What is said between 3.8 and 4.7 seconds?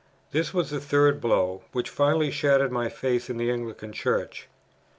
Church.